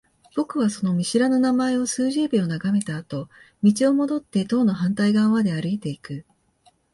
[0.35, 3.29] 僕はその見知らぬ名前を数十秒眺めたあと、
[3.61, 6.25] 道を戻って棟の反対側まで歩いていく。